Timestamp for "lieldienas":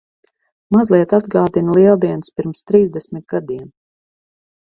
1.79-2.31